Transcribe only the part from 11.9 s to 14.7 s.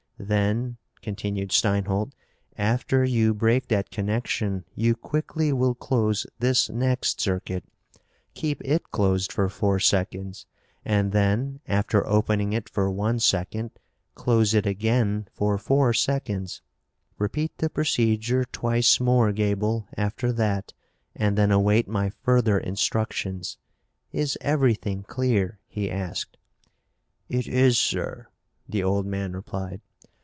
opening it for one second, close it